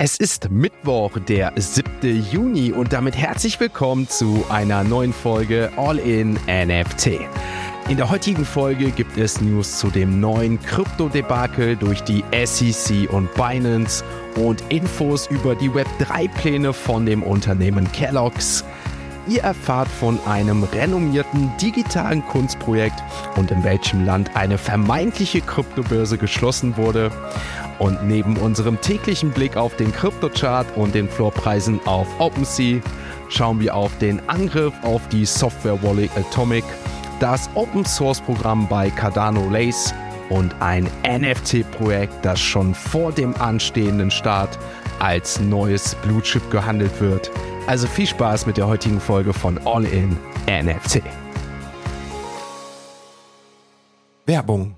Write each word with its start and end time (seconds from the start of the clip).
Es 0.00 0.16
ist 0.16 0.48
Mittwoch, 0.52 1.18
der 1.18 1.52
7. 1.56 2.24
Juni 2.30 2.70
und 2.70 2.92
damit 2.92 3.16
herzlich 3.16 3.58
willkommen 3.58 4.08
zu 4.08 4.44
einer 4.48 4.84
neuen 4.84 5.12
Folge 5.12 5.72
All 5.76 5.98
in 5.98 6.34
NFT. 6.46 7.18
In 7.88 7.96
der 7.96 8.08
heutigen 8.08 8.44
Folge 8.44 8.92
gibt 8.92 9.18
es 9.18 9.40
News 9.40 9.80
zu 9.80 9.90
dem 9.90 10.20
neuen 10.20 10.62
Krypto-Debakel 10.62 11.74
durch 11.74 12.00
die 12.04 12.22
SEC 12.44 13.12
und 13.12 13.34
Binance 13.34 14.04
und 14.36 14.62
Infos 14.68 15.26
über 15.26 15.56
die 15.56 15.70
Web3-Pläne 15.70 16.72
von 16.72 17.04
dem 17.04 17.24
Unternehmen 17.24 17.90
Kellogg's. 17.90 18.64
Ihr 19.26 19.42
erfahrt 19.42 19.88
von 19.88 20.20
einem 20.26 20.62
renommierten 20.62 21.50
digitalen 21.60 22.24
Kunstprojekt 22.24 23.02
und 23.34 23.50
in 23.50 23.64
welchem 23.64 24.06
Land 24.06 24.30
eine 24.36 24.58
vermeintliche 24.58 25.40
Kryptobörse 25.40 26.18
geschlossen 26.18 26.76
wurde. 26.76 27.10
Und 27.78 28.06
neben 28.06 28.36
unserem 28.36 28.80
täglichen 28.80 29.30
Blick 29.30 29.56
auf 29.56 29.76
den 29.76 29.92
Kryptochart 29.92 30.66
und 30.76 30.94
den 30.94 31.08
Floorpreisen 31.08 31.80
auf 31.86 32.08
OpenSea 32.18 32.80
schauen 33.28 33.60
wir 33.60 33.74
auf 33.74 33.96
den 33.98 34.20
Angriff 34.28 34.74
auf 34.82 35.06
die 35.08 35.24
Software 35.24 35.80
Wallet 35.82 36.10
Atomic, 36.16 36.64
das 37.20 37.48
Open 37.54 37.84
Source 37.84 38.20
Programm 38.20 38.66
bei 38.68 38.90
Cardano 38.90 39.48
Lace 39.50 39.94
und 40.28 40.54
ein 40.60 40.88
NFT-Projekt, 41.06 42.12
das 42.22 42.40
schon 42.40 42.74
vor 42.74 43.12
dem 43.12 43.34
anstehenden 43.36 44.10
Start 44.10 44.58
als 44.98 45.40
neues 45.40 45.94
Blue 45.96 46.22
Chip 46.22 46.50
gehandelt 46.50 47.00
wird. 47.00 47.30
Also 47.66 47.86
viel 47.86 48.06
Spaß 48.06 48.46
mit 48.46 48.56
der 48.56 48.66
heutigen 48.66 49.00
Folge 49.00 49.32
von 49.32 49.58
All 49.66 49.84
in 49.84 50.16
NFT. 50.48 51.02
Werbung 54.26 54.74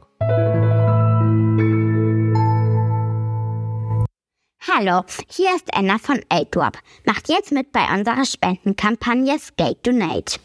Hallo, 4.82 5.02
hier 5.28 5.54
ist 5.54 5.74
Anna 5.74 5.98
von 5.98 6.22
AidDrop. 6.30 6.78
Macht 7.04 7.28
jetzt 7.28 7.52
mit 7.52 7.70
bei 7.70 7.84
unserer 7.92 8.24
Spendenkampagne 8.24 9.38
Skate 9.38 9.86
Donate. 9.86 10.40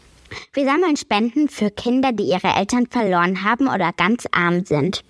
Wir 0.52 0.66
sammeln 0.66 0.98
Spenden 0.98 1.48
für 1.48 1.70
Kinder, 1.70 2.12
die 2.12 2.24
ihre 2.24 2.48
Eltern 2.48 2.86
verloren 2.86 3.44
haben 3.44 3.66
oder 3.66 3.94
ganz 3.94 4.26
arm 4.32 4.66
sind. 4.66 5.02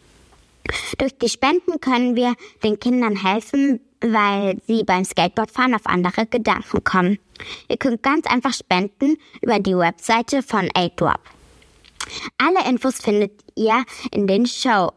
Durch 0.99 1.19
die 1.19 1.29
Spenden 1.29 1.81
können 1.81 2.15
wir 2.15 2.37
den 2.63 2.79
Kindern 2.79 3.17
helfen, 3.17 3.81
weil 4.01 4.61
sie 4.69 4.85
beim 4.85 5.05
Skateboardfahren 5.05 5.75
auf 5.75 5.87
andere 5.87 6.27
Gedanken 6.27 6.85
kommen. 6.85 7.19
Ihr 7.69 7.79
könnt 7.79 8.05
ganz 8.05 8.29
einfach 8.29 8.55
spenden 8.55 9.17
über 9.43 9.59
die 9.59 9.77
Webseite 9.77 10.45
von 10.45 10.71
AidDrop. 10.73 11.19
Alle 12.39 12.65
Infos 12.71 12.99
findet 12.99 13.33
ihr 13.57 13.85
in 14.13 14.29
den 14.29 14.47
Show 14.47 14.93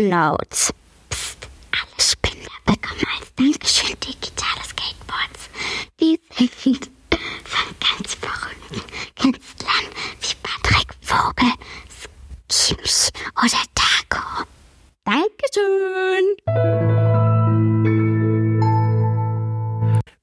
Notes. 0.00 0.72
Psst, 1.10 1.46
alle 1.72 2.00
Spender 2.00 2.52
bekommen 2.64 3.05
Dankeschön 3.36 3.94
digitale 4.00 4.62
Skateboards. 4.64 5.50
Die 6.00 6.18
sind 6.58 6.90
von 7.44 7.76
ganz 7.80 8.14
verrückten 8.14 8.80
Künstlern 9.14 9.86
wie 10.20 10.34
Patrick 10.42 10.94
Vogel, 11.02 11.52
Skimsch 12.50 13.10
oder 13.36 13.62
Taco. 13.74 14.46
Dankeschön! 15.04 16.36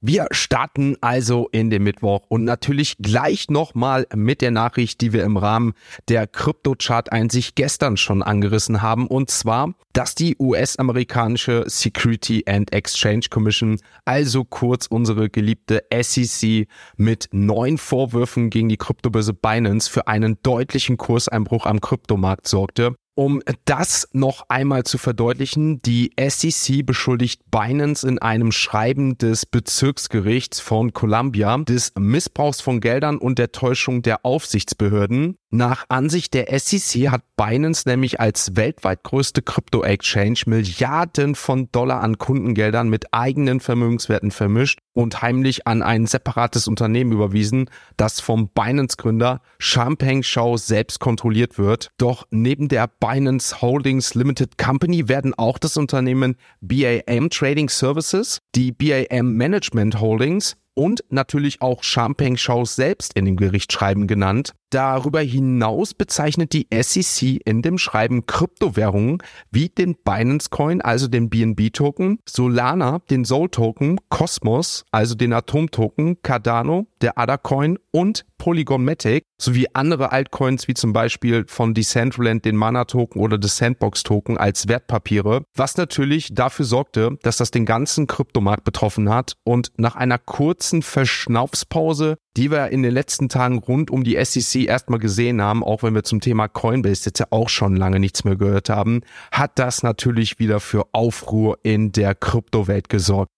Wir 0.06 0.26
starten 0.32 0.98
also 1.00 1.48
in 1.50 1.70
den 1.70 1.82
Mittwoch 1.82 2.26
und 2.28 2.44
natürlich 2.44 2.98
gleich 2.98 3.48
nochmal 3.48 4.06
mit 4.14 4.42
der 4.42 4.50
Nachricht, 4.50 5.00
die 5.00 5.14
wir 5.14 5.24
im 5.24 5.38
Rahmen 5.38 5.72
der 6.10 6.26
Krypto-Chart-Einsicht 6.26 7.56
gestern 7.56 7.96
schon 7.96 8.22
angerissen 8.22 8.82
haben. 8.82 9.06
Und 9.06 9.30
zwar, 9.30 9.72
dass 9.94 10.14
die 10.14 10.36
US-amerikanische 10.38 11.64
Security 11.68 12.44
and 12.46 12.70
Exchange 12.74 13.28
Commission, 13.30 13.80
also 14.04 14.44
kurz 14.44 14.88
unsere 14.88 15.30
geliebte 15.30 15.82
SEC, 15.90 16.68
mit 16.98 17.30
neun 17.32 17.78
Vorwürfen 17.78 18.50
gegen 18.50 18.68
die 18.68 18.76
Kryptobörse 18.76 19.32
Binance 19.32 19.90
für 19.90 20.06
einen 20.06 20.36
deutlichen 20.42 20.98
Kurseinbruch 20.98 21.64
am 21.64 21.80
Kryptomarkt 21.80 22.46
sorgte. 22.46 22.94
Um 23.16 23.42
das 23.64 24.08
noch 24.12 24.46
einmal 24.48 24.82
zu 24.82 24.98
verdeutlichen, 24.98 25.80
die 25.82 26.10
SEC 26.18 26.84
beschuldigt 26.84 27.42
Binance 27.48 28.06
in 28.08 28.18
einem 28.18 28.50
Schreiben 28.50 29.16
des 29.18 29.46
Bezirksgerichts 29.46 30.58
von 30.58 30.92
Columbia 30.92 31.56
des 31.58 31.92
Missbrauchs 31.96 32.60
von 32.60 32.80
Geldern 32.80 33.18
und 33.18 33.38
der 33.38 33.52
Täuschung 33.52 34.02
der 34.02 34.24
Aufsichtsbehörden. 34.24 35.38
Nach 35.56 35.84
Ansicht 35.88 36.34
der 36.34 36.48
SEC 36.58 37.12
hat 37.12 37.22
Binance 37.36 37.88
nämlich 37.88 38.18
als 38.18 38.56
weltweit 38.56 39.04
größte 39.04 39.40
Krypto-Exchange 39.40 40.40
Milliarden 40.46 41.36
von 41.36 41.68
Dollar 41.70 42.00
an 42.00 42.18
Kundengeldern 42.18 42.88
mit 42.88 43.14
eigenen 43.14 43.60
Vermögenswerten 43.60 44.32
vermischt 44.32 44.80
und 44.94 45.22
heimlich 45.22 45.68
an 45.68 45.82
ein 45.82 46.08
separates 46.08 46.66
Unternehmen 46.66 47.12
überwiesen, 47.12 47.70
das 47.96 48.18
vom 48.18 48.48
Binance-Gründer 48.48 49.42
Champagne 49.60 50.24
Shao 50.24 50.56
selbst 50.56 50.98
kontrolliert 50.98 51.56
wird. 51.56 51.92
Doch 51.98 52.26
neben 52.32 52.66
der 52.66 52.88
Binance 52.88 53.62
Holdings 53.62 54.16
Limited 54.16 54.58
Company 54.58 55.08
werden 55.08 55.34
auch 55.34 55.58
das 55.58 55.76
Unternehmen 55.76 56.34
BAM 56.62 57.30
Trading 57.30 57.68
Services, 57.68 58.40
die 58.56 58.72
BAM 58.72 59.36
Management 59.36 60.00
Holdings 60.00 60.56
und 60.74 61.04
natürlich 61.08 61.62
auch 61.62 61.82
Champagne 61.82 62.36
Shows 62.36 62.74
selbst 62.74 63.14
in 63.14 63.24
dem 63.24 63.36
Gerichtsschreiben 63.36 64.06
genannt. 64.06 64.52
Darüber 64.70 65.20
hinaus 65.20 65.94
bezeichnet 65.94 66.52
die 66.52 66.66
SEC 66.72 67.40
in 67.44 67.62
dem 67.62 67.78
Schreiben 67.78 68.26
Kryptowährungen 68.26 69.18
wie 69.50 69.68
den 69.68 69.94
Binance 69.94 70.50
Coin, 70.50 70.80
also 70.80 71.06
den 71.06 71.30
BNB 71.30 71.72
Token, 71.72 72.18
Solana, 72.28 73.00
den 73.10 73.24
Sol 73.24 73.48
Token, 73.48 73.98
Cosmos, 74.08 74.84
also 74.90 75.14
den 75.14 75.32
Atom 75.32 75.70
Token, 75.70 76.20
Cardano, 76.22 76.86
der 77.00 77.18
ADA 77.18 77.36
Coin 77.36 77.78
und 77.92 78.24
Polygon 78.38 78.84
Matic 78.84 79.24
sowie 79.38 79.68
andere 79.72 80.12
Altcoins 80.12 80.68
wie 80.68 80.74
zum 80.74 80.92
Beispiel 80.92 81.44
von 81.46 81.72
Decentraland 81.72 82.44
den 82.44 82.56
Mana 82.56 82.84
Token 82.84 83.20
oder 83.20 83.38
des 83.38 83.56
Sandbox 83.56 84.02
Token 84.02 84.36
als 84.36 84.68
Wertpapiere, 84.68 85.44
was 85.54 85.76
natürlich 85.76 86.34
dafür 86.34 86.64
sorgte, 86.64 87.16
dass 87.22 87.36
das 87.36 87.50
den 87.50 87.64
ganzen 87.64 88.06
Kryptomarkt 88.06 88.64
betroffen 88.64 89.08
hat 89.08 89.34
und 89.44 89.72
nach 89.76 89.96
einer 89.96 90.18
kurzen 90.18 90.82
Verschnaufspause 90.82 92.18
die 92.36 92.50
wir 92.50 92.68
in 92.68 92.82
den 92.82 92.92
letzten 92.92 93.28
Tagen 93.28 93.58
rund 93.58 93.90
um 93.90 94.04
die 94.04 94.22
SEC 94.24 94.66
erstmal 94.66 94.98
gesehen 94.98 95.40
haben, 95.40 95.62
auch 95.62 95.82
wenn 95.82 95.94
wir 95.94 96.02
zum 96.02 96.20
Thema 96.20 96.48
Coinbase 96.48 97.06
jetzt 97.06 97.20
ja 97.20 97.26
auch 97.30 97.48
schon 97.48 97.76
lange 97.76 98.00
nichts 98.00 98.24
mehr 98.24 98.36
gehört 98.36 98.68
haben, 98.68 99.02
hat 99.30 99.58
das 99.58 99.82
natürlich 99.82 100.38
wieder 100.38 100.60
für 100.60 100.86
Aufruhr 100.92 101.58
in 101.62 101.92
der 101.92 102.14
Kryptowelt 102.14 102.88
gesorgt. 102.88 103.30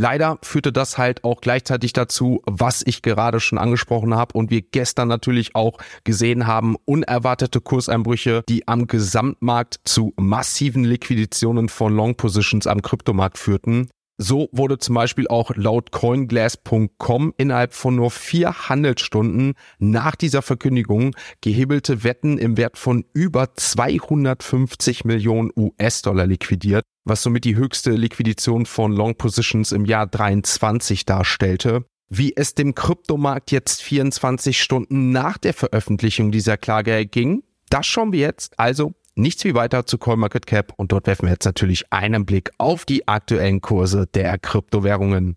Leider 0.00 0.38
führte 0.44 0.72
das 0.72 0.96
halt 0.96 1.24
auch 1.24 1.40
gleichzeitig 1.40 1.92
dazu, 1.92 2.40
was 2.46 2.84
ich 2.86 3.02
gerade 3.02 3.40
schon 3.40 3.58
angesprochen 3.58 4.14
habe 4.14 4.38
und 4.38 4.48
wir 4.48 4.62
gestern 4.62 5.08
natürlich 5.08 5.56
auch 5.56 5.78
gesehen 6.04 6.46
haben, 6.46 6.76
unerwartete 6.84 7.60
Kurseinbrüche, 7.60 8.44
die 8.48 8.68
am 8.68 8.86
Gesamtmarkt 8.86 9.80
zu 9.82 10.12
massiven 10.16 10.84
Liquidationen 10.84 11.68
von 11.68 11.92
Long 11.92 12.14
Positions 12.14 12.68
am 12.68 12.80
Kryptomarkt 12.80 13.38
führten. 13.38 13.90
So 14.20 14.48
wurde 14.50 14.78
zum 14.78 14.96
Beispiel 14.96 15.28
auch 15.28 15.52
laut 15.54 15.92
coinglass.com 15.92 17.34
innerhalb 17.36 17.72
von 17.72 17.94
nur 17.94 18.10
vier 18.10 18.68
Handelsstunden 18.68 19.54
nach 19.78 20.16
dieser 20.16 20.42
Verkündigung 20.42 21.14
gehebelte 21.40 22.02
Wetten 22.02 22.36
im 22.36 22.56
Wert 22.56 22.78
von 22.78 23.04
über 23.12 23.54
250 23.54 25.04
Millionen 25.04 25.52
US-Dollar 25.56 26.26
liquidiert, 26.26 26.82
was 27.04 27.22
somit 27.22 27.44
die 27.44 27.54
höchste 27.54 27.92
Liquidation 27.92 28.66
von 28.66 28.90
Long 28.92 29.14
Positions 29.14 29.70
im 29.70 29.84
Jahr 29.84 30.08
23 30.08 31.06
darstellte. 31.06 31.84
Wie 32.08 32.34
es 32.34 32.56
dem 32.56 32.74
Kryptomarkt 32.74 33.52
jetzt 33.52 33.82
24 33.82 34.60
Stunden 34.60 35.12
nach 35.12 35.38
der 35.38 35.54
Veröffentlichung 35.54 36.32
dieser 36.32 36.56
Klage 36.56 36.90
erging, 36.90 37.44
das 37.70 37.86
schauen 37.86 38.10
wir 38.10 38.20
jetzt 38.20 38.58
also 38.58 38.94
nichts 39.18 39.44
wie 39.44 39.54
weiter 39.54 39.84
zu 39.84 39.98
CoinMarketCap 39.98 40.72
und 40.76 40.92
dort 40.92 41.06
werfen 41.06 41.26
wir 41.26 41.32
jetzt 41.32 41.44
natürlich 41.44 41.92
einen 41.92 42.24
Blick 42.24 42.50
auf 42.58 42.84
die 42.84 43.06
aktuellen 43.08 43.60
Kurse 43.60 44.06
der 44.06 44.38
Kryptowährungen. 44.38 45.36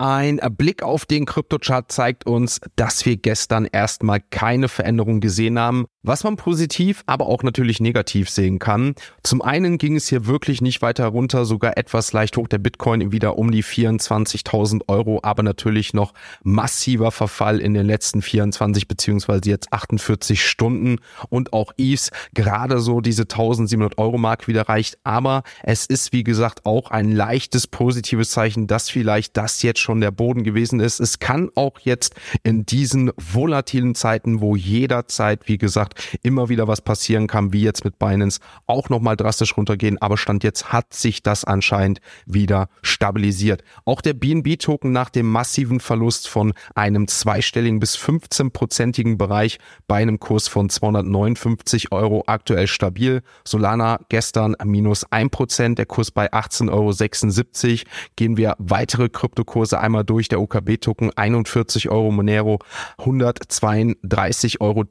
Ein 0.00 0.38
Blick 0.56 0.84
auf 0.84 1.06
den 1.06 1.26
Kryptochart 1.26 1.90
zeigt 1.90 2.24
uns, 2.24 2.60
dass 2.76 3.04
wir 3.04 3.16
gestern 3.16 3.64
erstmal 3.64 4.20
keine 4.20 4.68
Veränderung 4.68 5.18
gesehen 5.18 5.58
haben, 5.58 5.86
was 6.08 6.24
man 6.24 6.36
positiv, 6.36 7.04
aber 7.06 7.26
auch 7.26 7.42
natürlich 7.42 7.80
negativ 7.80 8.30
sehen 8.30 8.58
kann. 8.58 8.94
Zum 9.22 9.42
einen 9.42 9.76
ging 9.76 9.94
es 9.94 10.08
hier 10.08 10.26
wirklich 10.26 10.62
nicht 10.62 10.80
weiter 10.80 11.06
runter, 11.06 11.44
sogar 11.44 11.76
etwas 11.76 12.14
leicht 12.14 12.36
hoch 12.38 12.48
der 12.48 12.58
Bitcoin 12.58 13.12
wieder 13.12 13.38
um 13.38 13.50
die 13.50 13.62
24.000 13.62 14.88
Euro, 14.88 15.20
aber 15.22 15.42
natürlich 15.42 15.92
noch 15.92 16.14
massiver 16.42 17.12
Verfall 17.12 17.60
in 17.60 17.74
den 17.74 17.86
letzten 17.86 18.22
24 18.22 18.88
beziehungsweise 18.88 19.50
jetzt 19.50 19.70
48 19.72 20.44
Stunden 20.44 20.96
und 21.28 21.52
auch 21.52 21.72
ETH 21.76 22.08
gerade 22.34 22.80
so 22.80 23.02
diese 23.02 23.22
1700 23.22 23.98
Euro 23.98 24.16
Mark 24.16 24.48
wieder 24.48 24.62
reicht. 24.62 24.98
Aber 25.04 25.42
es 25.62 25.84
ist 25.84 26.14
wie 26.14 26.24
gesagt 26.24 26.64
auch 26.64 26.90
ein 26.90 27.12
leichtes 27.12 27.66
positives 27.66 28.30
Zeichen, 28.30 28.66
dass 28.66 28.88
vielleicht 28.88 29.36
das 29.36 29.62
jetzt 29.62 29.80
schon 29.80 30.00
der 30.00 30.10
Boden 30.10 30.42
gewesen 30.42 30.80
ist. 30.80 31.00
Es 31.00 31.18
kann 31.18 31.50
auch 31.54 31.80
jetzt 31.80 32.14
in 32.44 32.64
diesen 32.64 33.10
volatilen 33.18 33.94
Zeiten, 33.94 34.40
wo 34.40 34.56
jederzeit, 34.56 35.46
wie 35.48 35.58
gesagt, 35.58 35.97
immer 36.22 36.48
wieder 36.48 36.68
was 36.68 36.80
passieren 36.80 37.26
kann, 37.26 37.52
wie 37.52 37.62
jetzt 37.62 37.84
mit 37.84 37.98
Binance, 37.98 38.40
auch 38.66 38.88
nochmal 38.88 39.16
drastisch 39.16 39.56
runtergehen. 39.56 40.00
Aber 40.00 40.16
Stand 40.16 40.44
jetzt 40.44 40.72
hat 40.72 40.94
sich 40.94 41.22
das 41.22 41.44
anscheinend 41.44 42.00
wieder 42.26 42.68
stabilisiert. 42.82 43.62
Auch 43.84 44.00
der 44.00 44.14
BNB-Token 44.14 44.92
nach 44.92 45.10
dem 45.10 45.26
massiven 45.30 45.80
Verlust 45.80 46.28
von 46.28 46.52
einem 46.74 47.08
zweistelligen 47.08 47.80
bis 47.80 47.96
15-prozentigen 47.96 49.18
Bereich 49.18 49.58
bei 49.86 49.96
einem 49.96 50.20
Kurs 50.20 50.48
von 50.48 50.68
259 50.68 51.92
Euro 51.92 52.24
aktuell 52.26 52.66
stabil. 52.66 53.22
Solana 53.44 54.00
gestern 54.08 54.56
minus 54.64 55.06
1%, 55.06 55.74
der 55.74 55.86
Kurs 55.86 56.10
bei 56.10 56.32
18,76 56.32 56.70
Euro. 56.70 57.90
Gehen 58.16 58.36
wir 58.36 58.56
weitere 58.58 59.08
Kryptokurse 59.08 59.78
einmal 59.78 60.04
durch. 60.04 60.28
Der 60.28 60.40
OKB-Token 60.40 61.12
41 61.16 61.88
Euro, 61.90 62.10
Monero 62.10 62.58
132,30 62.98 64.60
Euro. 64.60 64.84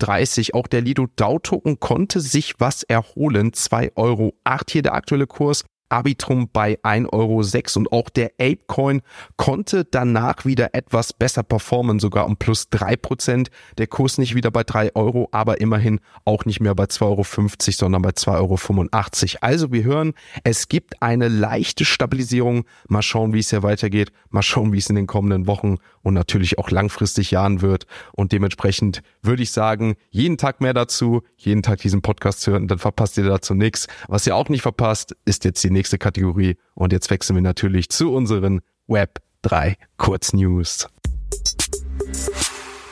Auch 0.57 0.67
der 0.67 0.81
Lido 0.87 1.07
DAO 1.17 1.39
Token 1.39 1.81
konnte 1.81 2.21
sich 2.21 2.59
was 2.59 2.83
erholen. 2.83 3.51
2,08 3.51 3.91
Euro 3.97 4.33
hier 4.69 4.81
der 4.83 4.93
aktuelle 4.93 5.27
Kurs. 5.27 5.65
Arbitrum 5.89 6.49
bei 6.51 6.79
1,06 6.83 7.07
Euro 7.13 7.79
und 7.79 7.91
auch 7.91 8.09
der 8.09 8.31
Apecoin 8.39 9.01
konnte 9.35 9.85
danach 9.85 10.45
wieder 10.45 10.73
etwas 10.73 11.13
besser 11.13 11.43
performen, 11.43 11.99
sogar 11.99 12.25
um 12.25 12.37
plus 12.37 12.67
3%. 12.71 13.47
Der 13.77 13.87
Kurs 13.87 14.17
nicht 14.17 14.35
wieder 14.35 14.51
bei 14.51 14.63
3 14.63 14.95
Euro, 14.95 15.29
aber 15.31 15.61
immerhin 15.61 15.99
auch 16.25 16.45
nicht 16.45 16.59
mehr 16.59 16.75
bei 16.75 16.85
2,50 16.85 17.03
Euro, 17.03 17.23
sondern 17.71 18.01
bei 18.01 18.09
2,85 18.09 19.35
Euro. 19.35 19.37
Also 19.41 19.71
wir 19.71 19.83
hören, 19.83 20.13
es 20.43 20.67
gibt 20.67 21.01
eine 21.01 21.27
leichte 21.27 21.85
Stabilisierung. 21.85 22.65
Mal 22.87 23.01
schauen, 23.01 23.33
wie 23.33 23.39
es 23.39 23.49
hier 23.49 23.63
weitergeht. 23.63 24.11
Mal 24.29 24.41
schauen, 24.41 24.73
wie 24.73 24.77
es 24.77 24.89
in 24.89 24.95
den 24.95 25.07
kommenden 25.07 25.47
Wochen 25.47 25.77
und 26.01 26.13
natürlich 26.13 26.57
auch 26.57 26.71
langfristig 26.71 27.31
Jahren 27.31 27.61
wird. 27.61 27.85
Und 28.13 28.31
dementsprechend 28.31 29.01
würde 29.21 29.43
ich 29.43 29.51
sagen, 29.51 29.95
jeden 30.09 30.37
Tag 30.37 30.61
mehr 30.61 30.73
dazu, 30.73 31.21
jeden 31.37 31.63
Tag 31.63 31.79
diesen 31.79 32.01
Podcast 32.01 32.45
hören, 32.47 32.67
dann 32.67 32.79
verpasst 32.79 33.17
ihr 33.17 33.25
dazu 33.25 33.53
nichts. 33.53 33.87
Was 34.07 34.27
ihr 34.27 34.35
auch 34.35 34.49
nicht 34.49 34.61
verpasst, 34.61 35.15
ist 35.25 35.45
jetzt 35.45 35.63
die 35.63 35.69
nächste 35.77 35.97
Kategorie. 35.97 36.57
Und 36.73 36.91
jetzt 36.91 37.09
wechseln 37.09 37.35
wir 37.35 37.43
natürlich 37.43 37.89
zu 37.89 38.11
unseren 38.11 38.61
Web 38.87 39.19
3 39.43 39.77
Kurznews. 39.97 40.87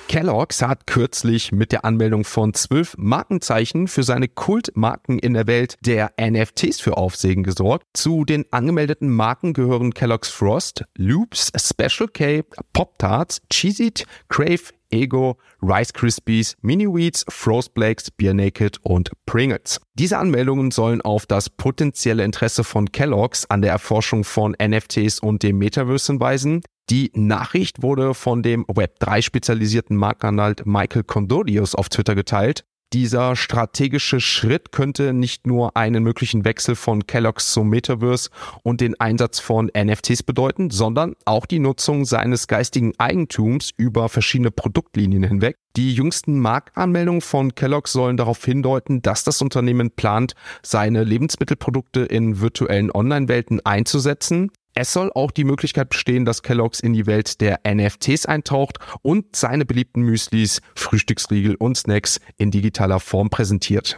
Kellogg's 0.08 0.62
hat 0.62 0.86
kürzlich 0.86 1.52
mit 1.52 1.72
der 1.72 1.84
Anmeldung 1.84 2.24
von 2.24 2.54
zwölf 2.54 2.96
Markenzeichen 2.98 3.88
für 3.88 4.04
seine 4.04 4.28
Kultmarken 4.28 5.18
in 5.18 5.34
der 5.34 5.48
Welt 5.48 5.78
der 5.82 6.12
NFTs 6.22 6.80
für 6.80 6.96
Aufsehen 6.96 7.44
gesorgt. 7.44 7.86
Zu 7.94 8.24
den 8.24 8.46
angemeldeten 8.52 9.10
Marken 9.10 9.54
gehören 9.54 9.94
Kellogg's 9.94 10.30
Frost, 10.30 10.86
Loops, 10.96 11.52
Special 11.58 12.08
K, 12.08 12.44
Pop-Tarts, 12.72 13.42
Cheez-It, 13.52 14.06
Crave, 14.30 14.72
Ego, 14.96 15.38
Rice 15.62 15.94
Krispies, 15.94 16.56
Mini 16.62 16.88
Wheats, 16.88 17.26
Frost 17.30 17.74
Blakes, 17.74 18.10
Beer 18.10 18.34
Naked 18.34 18.80
und 18.82 19.12
Pringles. 19.26 19.80
Diese 19.94 20.18
Anmeldungen 20.18 20.72
sollen 20.72 21.02
auf 21.02 21.26
das 21.26 21.50
potenzielle 21.50 22.24
Interesse 22.24 22.64
von 22.64 22.92
Kellogg's 22.92 23.46
an 23.50 23.62
der 23.62 23.72
Erforschung 23.72 24.24
von 24.24 24.56
NFTs 24.62 25.20
und 25.20 25.44
dem 25.44 25.58
Metaverse 25.58 26.14
hinweisen. 26.14 26.62
Die 26.90 27.12
Nachricht 27.16 27.82
wurde 27.82 28.14
von 28.14 28.44
dem 28.44 28.66
Web3 28.66 29.22
spezialisierten 29.22 29.98
Markenanwalt 29.98 30.66
Michael 30.66 31.04
Condodius 31.04 31.74
auf 31.74 31.90
Twitter 31.90 32.14
geteilt. 32.14 32.64
Dieser 32.94 33.36
strategische 33.36 34.22
Schritt 34.22 34.72
könnte 34.72 35.12
nicht 35.12 35.48
nur 35.48 35.76
einen 35.76 36.04
möglichen 36.04 36.46
Wechsel 36.46 36.76
von 36.76 37.08
Kellogg's 37.08 37.52
zum 37.52 37.70
Metaverse 37.70 38.30
und 38.64 38.80
den 38.80 39.00
Einsatz 39.00 39.40
von 39.40 39.70
NFTs 39.76 40.24
bedeuten, 40.24 40.70
sondern 40.70 41.16
auch 41.26 41.46
die 41.46 41.60
Nutzung 41.60 42.06
seines 42.06 42.48
geistigen 42.48 42.94
Eigentums 42.98 43.72
über 43.76 44.08
verschiedene 44.08 44.52
Produktlinien 44.52 45.24
hinweg. 45.24 45.58
Die 45.76 45.94
jüngsten 45.94 46.40
Marktanmeldungen 46.40 47.22
von 47.22 47.54
Kellogg's 47.54 47.92
sollen 47.92 48.16
darauf 48.16 48.46
hindeuten, 48.46 49.02
dass 49.02 49.26
das 49.26 49.42
Unternehmen 49.42 49.92
plant, 49.92 50.36
seine 50.64 51.04
Lebensmittelprodukte 51.04 52.02
in 52.02 52.40
virtuellen 52.40 52.92
Online-Welten 52.92 53.66
einzusetzen. 53.66 54.52
Es 54.78 54.92
soll 54.92 55.10
auch 55.16 55.32
die 55.32 55.46
Möglichkeit 55.46 55.88
bestehen, 55.90 56.26
dass 56.26 56.44
Kellogg's 56.44 56.82
in 56.82 56.92
die 56.92 57.06
Welt 57.06 57.40
der 57.40 57.62
NFTs 57.66 58.26
eintaucht 58.26 58.78
und 59.02 59.34
seine 59.34 59.66
beliebten 59.66 60.02
Müslis, 60.02 60.62
Frühstücksriegel 60.76 61.56
und 61.56 61.78
Snacks 61.78 62.20
in 62.38 62.52
digitaler 62.52 63.00
Form 63.00 63.30
präsentiert. 63.30 63.96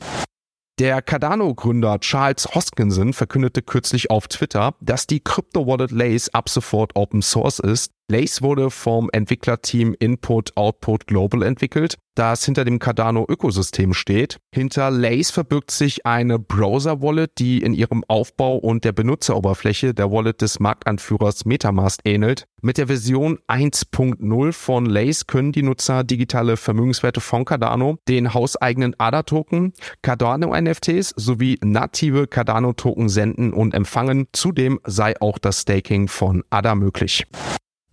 Der 0.79 1.01
Cardano-Gründer 1.01 2.00
Charles 2.00 2.53
Hoskinson 2.53 3.13
verkündete 3.13 3.63
kürzlich 3.63 4.12
auf 4.12 4.27
Twitter, 4.27 4.75
dass 4.79 5.07
die 5.07 5.19
Crypto-Wallet 5.19 5.89
Lace 5.89 6.29
ab 6.29 6.47
sofort 6.47 6.95
Open 6.95 7.23
Source 7.23 7.57
ist 7.57 7.91
Lace 8.09 8.42
wurde 8.42 8.71
vom 8.71 9.09
Entwicklerteam 9.12 9.94
Input 10.00 10.56
Output 10.56 11.07
Global 11.07 11.44
entwickelt, 11.44 11.98
das 12.15 12.45
hinter 12.45 12.63
dem 12.63 12.80
Cardano-Ökosystem 12.80 13.94
steht. 13.94 14.38
Hinter 14.56 14.92
Lace 14.92 15.30
verbirgt 15.30 15.71
sich 15.71 16.06
eine 16.06 16.39
Browser-Wallet, 16.39 17.31
die 17.38 17.62
in 17.62 17.74
ihrem 17.74 18.06
Aufbau 18.07 18.56
und 18.56 18.86
der 18.86 18.94
Benutzeroberfläche 18.94 19.94
der 19.94 20.09
Wallet 20.09 20.42
des 20.42 20.62
Marktanführers 20.62 21.44
Metamask 21.44 22.00
ähnelt. 22.06 22.45
Mit 22.62 22.77
der 22.77 22.88
Version 22.88 23.39
1.0 23.50 24.54
von 24.54 24.86
Lace 24.86 25.27
können 25.27 25.51
die 25.51 25.63
Nutzer 25.63 26.06
digitale 26.06 26.56
Vermögenswerte 26.56 27.19
von 27.19 27.44
Cardano, 27.44 27.98
den 28.07 28.33
hauseigenen 28.33 28.95
ADA-Token, 28.98 29.74
Cardano-NFTs 30.01 31.13
sowie 31.18 31.59
native 31.62 32.27
Cardano-Token 32.27 33.09
senden 33.09 33.51
und 33.51 33.74
empfangen. 33.74 34.27
Zudem 34.31 34.80
sei 34.86 35.19
auch 35.19 35.38
das 35.39 35.63
Staking 35.63 36.07
von 36.07 36.45
ADA 36.50 36.74
möglich. 36.75 37.25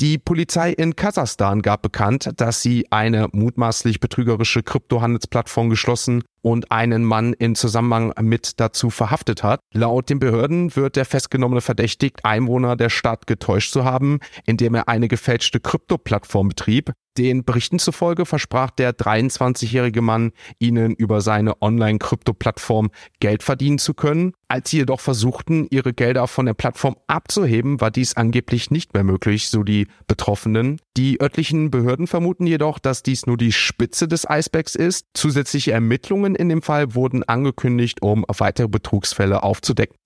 Die 0.00 0.18
Polizei 0.18 0.72
in 0.72 0.96
Kasachstan 0.96 1.62
gab 1.62 1.82
bekannt, 1.82 2.28
dass 2.36 2.62
sie 2.62 2.86
eine 2.90 3.28
mutmaßlich 3.30 4.00
betrügerische 4.00 4.64
Kryptohandelsplattform 4.64 5.70
geschlossen 5.70 6.24
und 6.42 6.72
einen 6.72 7.04
Mann 7.04 7.32
in 7.32 7.54
Zusammenhang 7.54 8.12
mit 8.20 8.58
dazu 8.58 8.90
verhaftet 8.90 9.44
hat. 9.44 9.60
Laut 9.72 10.10
den 10.10 10.18
Behörden 10.18 10.74
wird 10.74 10.96
der 10.96 11.04
Festgenommene 11.04 11.60
verdächtigt, 11.60 12.24
Einwohner 12.24 12.74
der 12.74 12.90
Stadt 12.90 13.28
getäuscht 13.28 13.72
zu 13.72 13.84
haben, 13.84 14.18
indem 14.46 14.74
er 14.74 14.88
eine 14.88 15.06
gefälschte 15.06 15.60
Krypto-Plattform 15.60 16.48
betrieb. 16.48 16.92
Den 17.16 17.44
Berichten 17.44 17.78
zufolge 17.78 18.26
versprach 18.26 18.70
der 18.70 18.92
23-jährige 18.92 20.02
Mann, 20.02 20.32
ihnen 20.58 20.94
über 20.94 21.20
seine 21.20 21.62
Online-Krypto-Plattform 21.62 22.90
Geld 23.20 23.44
verdienen 23.44 23.78
zu 23.78 23.94
können. 23.94 24.32
Als 24.48 24.70
sie 24.70 24.78
jedoch 24.78 25.00
versuchten, 25.00 25.68
ihre 25.70 25.92
Gelder 25.92 26.26
von 26.26 26.46
der 26.46 26.54
Plattform 26.54 26.96
abzuheben, 27.06 27.80
war 27.80 27.92
dies 27.92 28.16
angeblich 28.16 28.72
nicht 28.72 28.94
mehr 28.94 29.04
möglich, 29.04 29.48
so 29.48 29.62
die 29.62 29.86
Betroffenen. 30.08 30.80
Die 30.96 31.20
örtlichen 31.20 31.70
Behörden 31.70 32.08
vermuten 32.08 32.46
jedoch, 32.46 32.80
dass 32.80 33.04
dies 33.04 33.26
nur 33.26 33.36
die 33.36 33.52
Spitze 33.52 34.08
des 34.08 34.28
Eisbergs 34.28 34.74
ist. 34.74 35.06
Zusätzliche 35.14 35.72
Ermittlungen 35.72 36.34
in 36.34 36.48
dem 36.48 36.62
Fall 36.62 36.94
wurden 36.94 37.22
angekündigt, 37.22 38.02
um 38.02 38.24
weitere 38.26 38.68
Betrugsfälle 38.68 39.44
aufzudecken. 39.44 39.96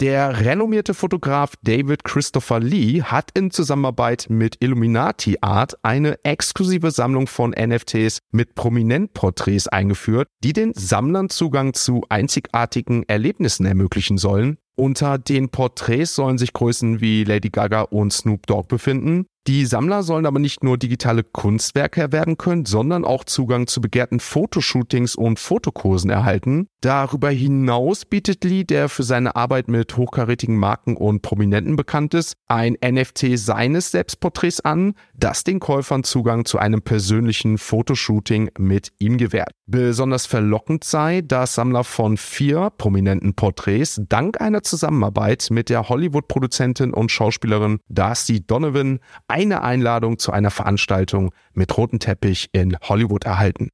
Der 0.00 0.40
renommierte 0.40 0.92
Fotograf 0.92 1.54
David 1.62 2.02
Christopher 2.02 2.58
Lee 2.58 3.02
hat 3.02 3.30
in 3.34 3.52
Zusammenarbeit 3.52 4.26
mit 4.28 4.56
Illuminati 4.58 5.38
Art 5.40 5.74
eine 5.84 6.18
exklusive 6.24 6.90
Sammlung 6.90 7.28
von 7.28 7.50
NFTs 7.50 8.18
mit 8.32 8.56
Prominentporträts 8.56 9.68
eingeführt, 9.68 10.26
die 10.42 10.52
den 10.52 10.74
Sammlern 10.74 11.30
Zugang 11.30 11.74
zu 11.74 12.04
einzigartigen 12.08 13.04
Erlebnissen 13.04 13.66
ermöglichen 13.66 14.18
sollen. 14.18 14.58
Unter 14.74 15.18
den 15.18 15.50
Porträts 15.50 16.16
sollen 16.16 16.38
sich 16.38 16.52
Größen 16.52 17.00
wie 17.00 17.22
Lady 17.22 17.50
Gaga 17.50 17.82
und 17.82 18.12
Snoop 18.12 18.48
Dogg 18.48 18.66
befinden. 18.66 19.26
Die 19.46 19.66
Sammler 19.66 20.02
sollen 20.02 20.24
aber 20.24 20.38
nicht 20.38 20.64
nur 20.64 20.78
digitale 20.78 21.22
Kunstwerke 21.22 22.00
erwerben 22.00 22.38
können, 22.38 22.64
sondern 22.64 23.04
auch 23.04 23.24
Zugang 23.24 23.66
zu 23.66 23.82
begehrten 23.82 24.18
Fotoshootings 24.18 25.16
und 25.16 25.38
Fotokursen 25.38 26.08
erhalten. 26.08 26.68
Darüber 26.80 27.28
hinaus 27.28 28.06
bietet 28.06 28.42
Lee, 28.44 28.64
der 28.64 28.88
für 28.88 29.02
seine 29.02 29.36
Arbeit 29.36 29.68
mit 29.68 29.98
hochkarätigen 29.98 30.56
Marken 30.56 30.96
und 30.96 31.20
Prominenten 31.20 31.76
bekannt 31.76 32.14
ist, 32.14 32.36
ein 32.46 32.78
NFT 32.82 33.38
seines 33.38 33.90
Selbstporträts 33.90 34.60
an, 34.60 34.94
das 35.14 35.44
den 35.44 35.60
Käufern 35.60 36.04
Zugang 36.04 36.46
zu 36.46 36.58
einem 36.58 36.80
persönlichen 36.80 37.58
Fotoshooting 37.58 38.50
mit 38.58 38.92
ihm 38.98 39.18
gewährt. 39.18 39.50
Besonders 39.66 40.26
verlockend 40.26 40.84
sei, 40.84 41.22
dass 41.22 41.54
Sammler 41.54 41.84
von 41.84 42.16
vier 42.18 42.70
prominenten 42.76 43.34
Porträts 43.34 44.00
dank 44.08 44.40
einer 44.40 44.62
Zusammenarbeit 44.62 45.48
mit 45.50 45.70
der 45.70 45.88
Hollywood-Produzentin 45.88 46.92
und 46.92 47.10
Schauspielerin 47.10 47.80
Darcy 47.88 48.46
Donovan 48.46 49.00
eine 49.34 49.62
Einladung 49.62 50.20
zu 50.20 50.30
einer 50.30 50.52
Veranstaltung 50.52 51.32
mit 51.54 51.76
rotem 51.76 51.98
Teppich 51.98 52.50
in 52.52 52.76
Hollywood 52.84 53.24
erhalten. 53.24 53.70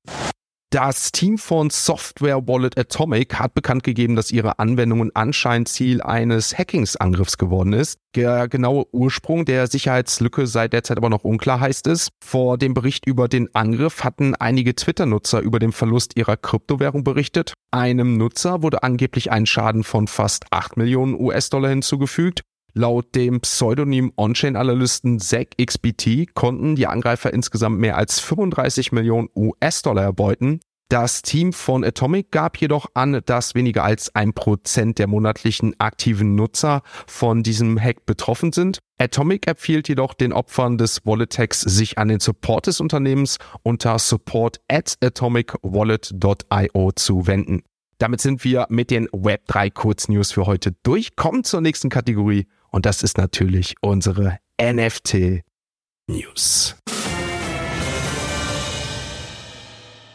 Das 0.73 1.13
Team 1.13 1.37
von 1.37 1.69
Software 1.69 2.47
Wallet 2.47 2.79
Atomic 2.79 3.35
hat 3.35 3.53
bekannt 3.55 3.83
gegeben, 3.83 4.17
dass 4.17 4.31
ihre 4.31 4.59
Anwendungen 4.59 5.11
anscheinend 5.15 5.69
Ziel 5.69 6.01
eines 6.01 6.57
Hackingsangriffs 6.57 7.37
geworden 7.37 7.75
ist. 7.75 7.99
Der 8.15 8.49
genaue 8.49 8.87
Ursprung 8.93 9.45
der 9.45 9.67
Sicherheitslücke 9.67 10.47
sei 10.47 10.69
derzeit 10.69 10.97
aber 10.97 11.11
noch 11.11 11.25
unklar, 11.25 11.61
heißt 11.61 11.89
es. 11.89 12.09
Vor 12.25 12.57
dem 12.57 12.73
Bericht 12.73 13.05
über 13.05 13.29
den 13.29 13.55
Angriff 13.55 14.03
hatten 14.03 14.37
einige 14.37 14.75
Twitter-Nutzer 14.75 15.41
über 15.41 15.59
den 15.59 15.73
Verlust 15.73 16.17
ihrer 16.17 16.37
Kryptowährung 16.37 17.05
berichtet. 17.05 17.53
Einem 17.73 18.17
Nutzer 18.17 18.63
wurde 18.63 18.83
angeblich 18.83 19.31
ein 19.31 19.45
Schaden 19.45 19.85
von 19.85 20.07
fast 20.07 20.47
8 20.53 20.79
Millionen 20.79 21.21
US-Dollar 21.21 21.69
hinzugefügt. 21.69 22.45
Laut 22.75 23.15
dem 23.15 23.41
Pseudonym 23.41 24.13
On-Chain-Analysten 24.17 25.19
ZachXBT 25.19 26.35
konnten 26.35 26.77
die 26.77 26.87
Angreifer 26.87 27.33
insgesamt 27.33 27.79
mehr 27.79 27.97
als 27.97 28.21
35 28.21 28.93
Millionen 28.93 29.29
US-Dollar 29.35 30.05
erbeuten. 30.05 30.61
Das 30.91 31.23
Team 31.23 31.53
von 31.53 31.85
Atomic 31.85 32.33
gab 32.33 32.57
jedoch 32.57 32.87
an, 32.95 33.21
dass 33.25 33.55
weniger 33.55 33.85
als 33.85 34.13
ein 34.17 34.33
Prozent 34.33 34.99
der 34.99 35.07
monatlichen 35.07 35.79
aktiven 35.79 36.35
Nutzer 36.35 36.83
von 37.07 37.45
diesem 37.45 37.81
Hack 37.81 38.07
betroffen 38.07 38.53
sind. 38.53 38.81
Atomic 38.99 39.47
empfiehlt 39.47 39.89
jedoch 39.89 40.15
den 40.15 40.33
Opfern 40.33 40.79
des 40.79 41.07
Wallet-Hacks, 41.07 41.61
sich 41.61 41.97
an 41.97 42.09
den 42.09 42.19
Support 42.19 42.67
des 42.67 42.81
Unternehmens 42.81 43.39
unter 43.63 44.01
support 44.01 44.61
at 44.67 44.97
atomicwallet.io 45.01 46.91
zu 46.97 47.27
wenden. 47.29 47.63
Damit 47.99 48.21
sind 48.21 48.43
wir 48.43 48.67
mit 48.69 48.91
den 48.91 49.07
Web3 49.11 49.71
Kurznews 49.73 50.33
für 50.33 50.47
heute 50.47 50.73
durch. 50.83 51.15
Kommen 51.15 51.45
zur 51.45 51.61
nächsten 51.61 51.89
Kategorie 51.89 52.49
und 52.71 52.87
das 52.87 53.03
ist 53.03 53.19
natürlich 53.19 53.75
unsere 53.81 54.39
NFT 54.61 55.43
News. 56.07 56.77